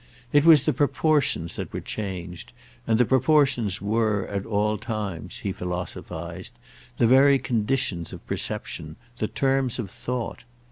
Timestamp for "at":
4.29-4.47